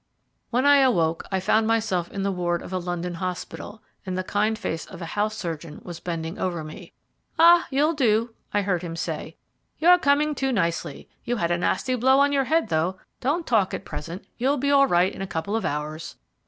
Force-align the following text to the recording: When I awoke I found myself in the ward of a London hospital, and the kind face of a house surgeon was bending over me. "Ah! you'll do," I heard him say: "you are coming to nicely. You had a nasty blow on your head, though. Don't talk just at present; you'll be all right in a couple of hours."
When 0.49 0.65
I 0.65 0.77
awoke 0.77 1.27
I 1.31 1.39
found 1.39 1.67
myself 1.67 2.11
in 2.11 2.23
the 2.23 2.31
ward 2.31 2.63
of 2.63 2.73
a 2.73 2.79
London 2.79 3.13
hospital, 3.13 3.83
and 4.03 4.17
the 4.17 4.23
kind 4.23 4.57
face 4.57 4.87
of 4.87 4.99
a 4.99 5.05
house 5.13 5.37
surgeon 5.37 5.79
was 5.83 5.99
bending 5.99 6.39
over 6.39 6.63
me. 6.63 6.93
"Ah! 7.37 7.67
you'll 7.69 7.93
do," 7.93 8.33
I 8.51 8.63
heard 8.63 8.81
him 8.81 8.95
say: 8.95 9.37
"you 9.77 9.87
are 9.89 9.99
coming 9.99 10.33
to 10.33 10.51
nicely. 10.51 11.07
You 11.23 11.35
had 11.35 11.51
a 11.51 11.57
nasty 11.59 11.93
blow 11.93 12.17
on 12.17 12.33
your 12.33 12.45
head, 12.45 12.69
though. 12.69 12.97
Don't 13.19 13.45
talk 13.45 13.69
just 13.69 13.81
at 13.81 13.85
present; 13.85 14.25
you'll 14.39 14.57
be 14.57 14.71
all 14.71 14.87
right 14.87 15.13
in 15.13 15.21
a 15.21 15.27
couple 15.27 15.55
of 15.55 15.65
hours." 15.65 16.15